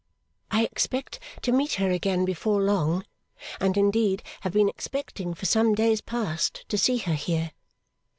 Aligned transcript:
I 0.49 0.63
expect 0.63 1.19
to 1.43 1.51
meet 1.51 1.73
her 1.73 1.91
again 1.91 2.25
before 2.25 2.59
long, 2.59 3.05
and 3.59 3.77
indeed 3.77 4.23
have 4.39 4.53
been 4.53 4.67
expecting 4.67 5.35
for 5.35 5.45
some 5.45 5.75
days 5.75 6.01
past 6.01 6.67
to 6.69 6.77
see 6.79 6.97
her 6.97 7.13
here. 7.13 7.51